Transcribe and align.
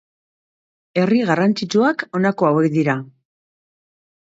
Herri 1.01 1.19
garrantzitsuak, 1.27 2.07
honako 2.21 2.51
hauek 2.51 2.73
dira. 2.79 2.99